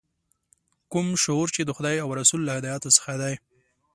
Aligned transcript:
کوم 0.91 1.07
شعور 1.23 1.47
چې 1.55 1.61
د 1.65 1.69
خدای 1.77 1.95
او 2.03 2.09
رسول 2.19 2.41
له 2.45 2.51
هدایاتو 2.57 2.89
څخه 2.97 3.13
دی. 3.21 3.33